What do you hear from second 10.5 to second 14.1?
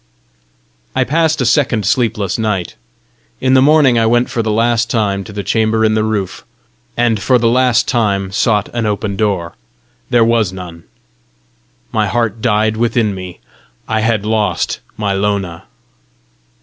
none. My heart died within me. I